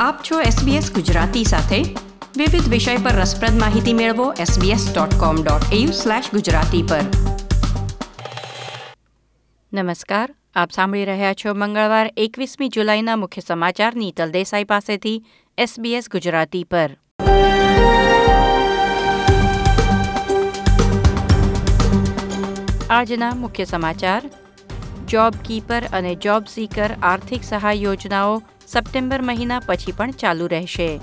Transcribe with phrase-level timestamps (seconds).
[0.00, 1.94] આપ છો SBS ગુજરાતી સાથે.
[2.36, 7.02] વિવિધ વિષય પર રસપ્રદ માહિતી મેળવો sbs.com.au/gujarati પર.
[9.72, 15.24] નમસ્કાર, આપ સાંભળી રહ્યા છો મંગળવાર એકવીસમી જુલાઈના મુખ્ય સમાચાર નીતલ દેસાઈ પાસેથી
[15.60, 16.96] SBS ગુજરાતી પર.
[22.90, 24.22] આજના મુખ્ય સમાચાર
[25.08, 31.00] જોબ કીપર અને જોબ સીકર આર્થિક સહાય યોજનાઓ સપ્ટેમ્બર મહિના પછી પણ ચાલુ રહેશે.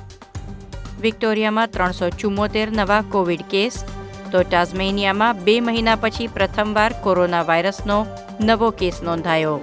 [1.02, 3.86] વિક્ટોરિયામાં ત્રણસો ચુમ્મોતેર નવા કોવિડ કેસ,
[4.32, 8.06] તો ટાઝમેનિયામાં બે મહિના પછી પ્રથમવાર કોરોના વાયરસનો
[8.42, 9.60] નવો કેસ નોંધાયો.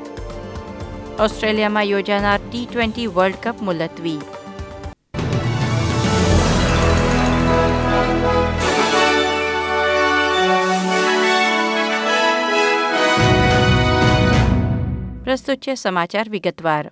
[1.20, 4.19] ઓસ્ટ્રેલિયામાં યોજાનાર ટી ટ્વેન્ટી વર્લ્ડ કપ મુલતવી.
[15.24, 16.91] પ્રસ્તુત છે સમાચાર વિગતવાર.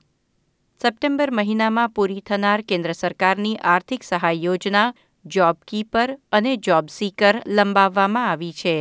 [0.80, 4.84] સપ્ટેમ્બર મહિનામાં પૂરી થનાર કેન્દ્ર સરકારની આર્થિક સહાય યોજના
[5.24, 8.76] જોબ કીપર અને જોબ સીકર લંબાવવામાં આવી છે.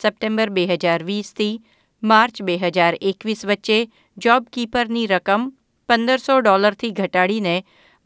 [0.00, 1.60] સપ્ટેમ્બર બે હજાર વીસથી
[2.02, 3.78] માર્ચ બે હજાર એકવીસ વચ્ચે
[4.16, 5.44] જોબ કીપરની રકમ
[5.88, 7.56] પંદરસો ડોલરથી ઘટાડીને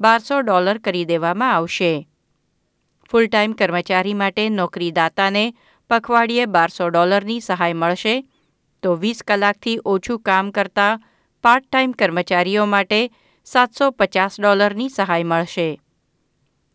[0.01, 1.93] બારસો ડોલર કરી દેવામાં આવશે.
[3.11, 5.45] ફૂલ ટાઈમ કર્મચારી માટે નોકરીદાતાને
[5.91, 8.17] પખવાડિયે બારસો ડોલરની સહાય મળશે,
[8.83, 10.99] તો વીસ કલાકથી ઓછું કામ કરતા
[11.45, 13.01] પાર્ટ ટાઈમ કર્મચારીઓ માટે
[13.47, 15.69] સાતસો પચાસ ડોલરની સહાય મળશે.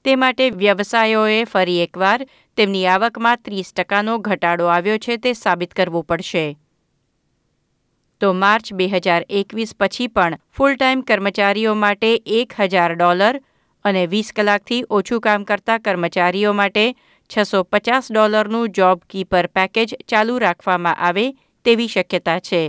[0.05, 2.25] તે માટે વ્યવસાયોએ ફરી એકવાર
[2.57, 6.45] તેમની આવકમાં ત્રીસ ટકાનો ઘટાડો આવ્યો છે તે સાબિત કરવું પડશે.
[8.21, 13.41] તો માર્ચ બે હજાર એકવીસ પછી પણ ફૂલ ટાઈમ કર્મચારીઓ માટે એક હજાર ડોલર
[13.85, 16.85] અને વીસ કલાકથી ઓછું કામ કરતા કર્મચારીઓ માટે
[17.29, 21.25] છસો પચાસ ડોલરનું જોબ કીપર પેકેજ ચાલુ રાખવામાં આવે
[21.65, 22.61] તેવી શક્યતા છે.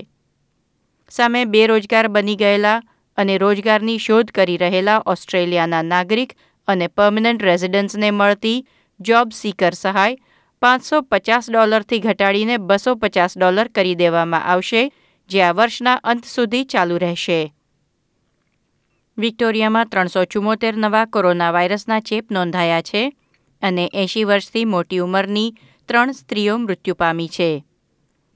[1.09, 2.83] સામે બેરોજગાર બની ગયેલા
[3.19, 6.37] અને રોજગારની શોધ કરી રહેલા ઓસ્ટ્રેલિયાના નાગરિક
[6.69, 8.65] અને પર્મનન્ટ રેઝિડન્ટ્સને મળતી
[9.01, 10.17] જોબ સીકર સહાય
[10.63, 14.93] પાંચસો પચાસ ડોલરથી ઘટાડીને બસો પચાસ ડોલર કરી દેવામાં આવશે,
[15.31, 17.53] જે આ વર્ષના અંત સુધી ચાલુ રહેશે.
[19.19, 23.13] વિક્ટોરિયામાં ત્રણસો ચુમ્મોતેર નવા કોરોના વાયરસના ચેપ નોંધાયા છે
[23.63, 25.55] અને એંશી વર્ષથી મોટી ઉંમરની
[25.89, 27.65] ત્રણ સ્ત્રીઓ મૃત્યુ પામી છે.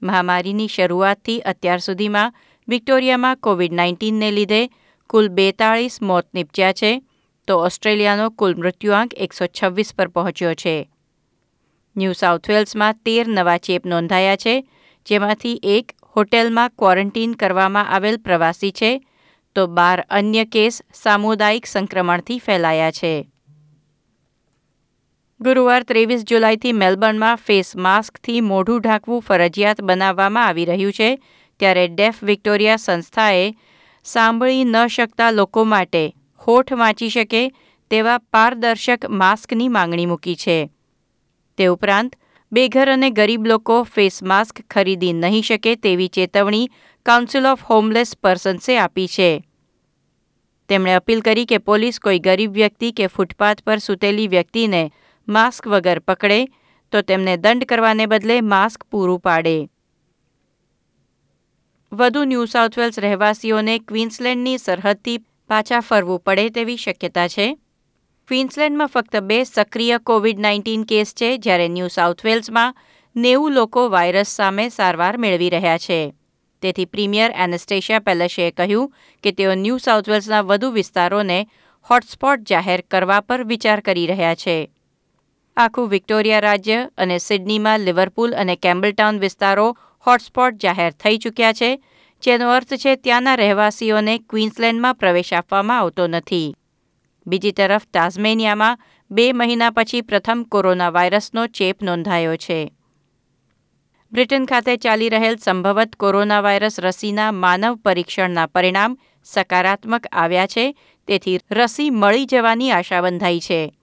[0.01, 2.33] મહામારીની શરૂઆતથી અત્યાર સુધીમાં
[2.69, 4.69] વિક્ટોરિયામાં કોવિડ નાઇન્ટીનને લીધે
[5.07, 7.01] કુલ બેતાળીસ મોત નીપજ્યા છે,
[7.47, 10.89] તો ઓસ્ટ્રેલિયાનો કુલ મૃત્યુઆંક એકસો છવ્વીસ પર પહોંચ્યો છે.
[11.97, 14.69] ન્યૂ સાઉથ વેલ્સમાં તેર નવા ચેપ નોંધાયા છે,
[15.05, 19.01] જેમાંથી એક હોટેલમાં ક્વોરન્ટીન કરવામાં આવેલ પ્રવાસી છે,
[19.55, 23.29] તો બાર અન્ય કેસ સામુદાયિક સંક્રમણથી ફેલાયા છે.
[25.41, 31.21] ગુરુવાર ત્રેવીસ જુલાઈથી મેલબર્નમાં ફેસ માસ્કથી મોઢું ઢાંકવું ફરજિયાત બનાવવામાં આવી રહ્યું છે
[31.59, 33.53] ત્યારે ડેફ વિક્ટોરિયા સંસ્થાએ
[34.03, 36.03] સાંભળી ન શકતા લોકો માટે
[36.47, 37.43] હોઠ વાંચી શકે
[37.91, 40.69] તેવા પારદર્શક માસ્કની માંગણી મૂકી છે.
[41.57, 42.15] તે ઉપરાંત,
[42.51, 46.69] બેઘર અને ગરીબ લોકો ફેસ માસ્ક ખરીદી નહીં શકે તેવી ચેતવણી
[47.05, 49.43] કાઉન્સિલ ઓફ હોમલેસ પર્સન્સે આપી છે.
[50.69, 54.91] તેમણે અપીલ કરી કે પોલીસ કોઈ ગરીબ વ્યક્તિ કે ફૂટપાથ પર સૂતેલી વ્યક્તિને
[55.27, 56.45] માસ્ક વગર પકડે
[56.91, 59.69] તો તેમને દંડ કરવાને બદલે માસ્ક પૂરું પાડે.
[61.91, 67.47] વધુ ન્યૂ સાઉથ વેલ્સ રહેવાસીઓને ક્વીન્સલેન્ડની સરહદથી પાછા ફરવું પડે તેવી શક્યતા છે.
[68.27, 72.75] ક્વીન્સલેન્ડમાં ફક્ત બે સક્રિય કોવિડ નાઇન્ટીન કેસ છે, જ્યારે ન્યૂ સાઉથ વેલ્સમાં
[73.15, 76.13] નેવું લોકો વાયરસ સામે સારવાર મેળવી રહ્યા છે.
[76.61, 81.47] તેથી પ્રીમિયર એનેસ્ટેશિયા પેલેશે કહ્યું કે તેઓ ન્યૂ સાઉથ વેલ્સના વધુ વિસ્તારોને
[81.89, 84.69] હોટસ્પોટ જાહેર કરવા પર વિચાર કરી રહ્યા છે.
[85.57, 91.79] આખું વિક્ટોરિયા રાજ્ય અને સિડનીમાં લિવરપુલ અને કેમ્બલટાઉન વિસ્તારો હોટસ્પોટ જાહેર થઈ ચૂક્યા છે,
[92.23, 96.53] જેનો અર્થ છે ત્યાંના રહેવાસીઓને ક્વીન્સલેન્ડમાં પ્રવેશ આપવામાં આવતો નથી.
[97.27, 98.77] બીજી તરફ, તાઝમેનિયામાં
[99.11, 102.71] બે મહિના પછી પ્રથમ કોરોના વાયરસનો ચેપ નોંધાયો છે.
[104.11, 110.75] બ્રિટન ખાતે ચાલી રહેલ સંભવત કોરોના વાયરસ રસીના માનવ પરીક્ષણના પરિણામ સકારાત્મક આવ્યા છે,
[111.07, 113.73] તેથી રસી મળી જવાની આશા બંધાઈ છે.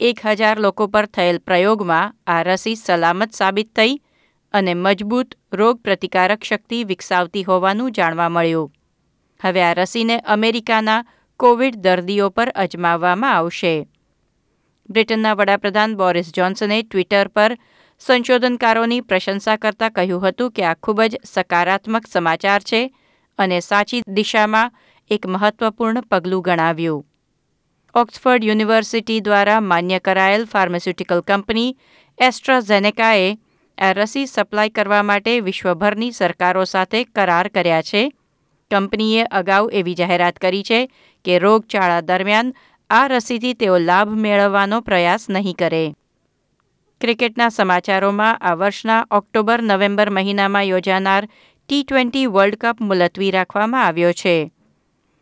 [0.00, 4.00] એક હજાર લોકો પર થયેલ પ્રયોગમાં આ રસી સલામત સાબિત થઈ
[4.52, 8.72] અને મજબૂત રોગ પ્રતિકારક શક્તિ વિકસાવતી હોવાનું જાણવા મળ્યું.
[9.42, 11.04] હવે આ રસીને અમેરિકાના
[11.36, 13.88] કોવિડ દર્દીઓ પર અજમાવવામાં આવશે.
[14.90, 17.58] બ્રિટનના વડાપ્રધાન બોરિસ જોન્સને ટ્વિટર પર
[17.98, 22.94] સંશોધનકારોની પ્રશંસા કરતા કહ્યું હતું કે આ ખૂબ જ સકારાત્મક સમાચાર છે
[23.38, 24.72] અને સાચી દિશામાં
[25.10, 27.06] એક મહત્વપૂર્ણ પગલું ગણાવ્યું.
[27.94, 31.76] ઓક્સફર્ડ યુનિવર્સિટી દ્વારા માન્ય કરાયેલ ફાર્માસ્યુટિકલ કંપની
[32.18, 33.38] એસ્ટ્રાઝેનેકાએ
[33.78, 38.12] આ રસી સપ્લાય કરવા માટે વિશ્વભરની સરકારો સાથે કરાર કર્યા છે.
[38.70, 40.92] કંપનીએ અગાઉ એવી જાહેરાત કરી છે
[41.24, 42.54] કે રોગચાળા દરમિયાન
[42.90, 45.94] આ રસીથી તેઓ લાભ મેળવવાનો પ્રયાસ નહીં કરે.
[47.00, 51.28] ક્રિકેટના સમાચારોમાં આ વર્ષના ઓક્ટોબર નવેમ્બર મહિનામાં યોજાનાર
[51.68, 54.52] ટી ટ્વેન્ટી વર્લ્ડ કપ મુલતવી રાખવામાં આવ્યો છે.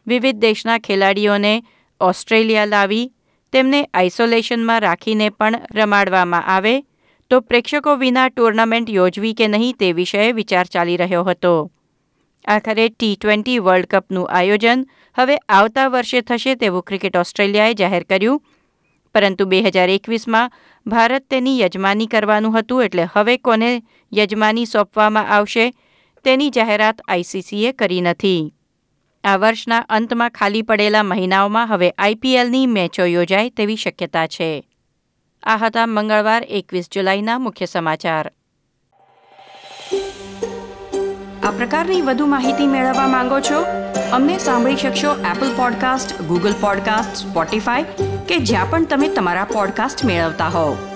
[0.06, 1.62] વિવિધ દેશના ખેલાડીઓને
[2.00, 3.12] ઓસ્ટ્રેલિયા લાવી,
[3.52, 6.84] તેમને આઇસોલેશનમાં રાખીને પણ રમાડવામાં આવે
[7.30, 11.72] તો પ્રેક્ષકો વિના ટુર્નામેન્ટ યોજવી કે નહીં તે વિષયે વિચાર ચાલી રહ્યો હતો.
[12.44, 14.86] આખરે ટી ટ્વેન્ટી વર્લ્ડ કપનું આયોજન
[15.18, 18.42] હવે આવતા વર્ષે થશે તેવું ક્રિકેટ ઓસ્ટ્રેલિયાએ જાહેર કર્યું.
[19.14, 20.52] પરંતુ બે હજાર એકવીસમાં
[20.86, 23.82] ભારત તેની યજમાની કરવાનું હતું એટલે હવે કોને
[24.18, 25.72] યજમાની સોંપવામાં આવશે
[26.24, 28.54] તેની જાહેરાત આઈસીસીએ કરી નથી.
[29.24, 34.69] આ વર્ષના અંતમાં ખાલી પડેલા મહિનાઓમાં હવે આઈપીએલની મેચો યોજાય તેવી શક્યતા છે.
[35.42, 38.32] આ હતા મંગળવાર એકવીસ જુલાઈના મુખ્ય સમાચાર.
[41.42, 43.64] આ પ્રકારની વધુ માહિતી મેળવવા માંગો છો?
[44.12, 47.82] અમને સાંભળી શકશો Apple podcast Google podcast Spotify
[48.28, 50.89] કે જ્યાં પણ તમે તમારા પોડકાસ્ટ મેળવતા હોવ.